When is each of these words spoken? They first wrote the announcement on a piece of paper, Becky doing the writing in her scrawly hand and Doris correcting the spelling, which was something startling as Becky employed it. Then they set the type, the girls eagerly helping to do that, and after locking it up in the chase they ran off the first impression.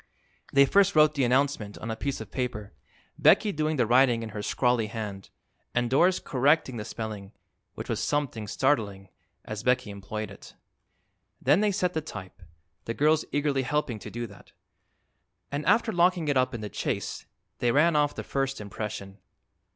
They 0.51 0.65
first 0.65 0.95
wrote 0.95 1.13
the 1.13 1.23
announcement 1.23 1.77
on 1.77 1.91
a 1.91 1.95
piece 1.95 2.19
of 2.19 2.31
paper, 2.31 2.73
Becky 3.19 3.51
doing 3.51 3.75
the 3.75 3.85
writing 3.85 4.23
in 4.23 4.29
her 4.29 4.41
scrawly 4.41 4.87
hand 4.87 5.29
and 5.75 5.91
Doris 5.91 6.17
correcting 6.19 6.77
the 6.77 6.85
spelling, 6.85 7.33
which 7.75 7.87
was 7.87 7.99
something 8.03 8.47
startling 8.47 9.09
as 9.45 9.61
Becky 9.61 9.91
employed 9.91 10.31
it. 10.31 10.55
Then 11.39 11.61
they 11.61 11.71
set 11.71 11.93
the 11.93 12.01
type, 12.01 12.41
the 12.85 12.95
girls 12.95 13.25
eagerly 13.31 13.61
helping 13.61 13.99
to 13.99 14.09
do 14.09 14.25
that, 14.25 14.53
and 15.51 15.63
after 15.67 15.91
locking 15.91 16.29
it 16.29 16.35
up 16.35 16.55
in 16.55 16.61
the 16.61 16.69
chase 16.69 17.27
they 17.59 17.71
ran 17.71 17.95
off 17.95 18.15
the 18.15 18.23
first 18.23 18.59
impression. 18.59 19.19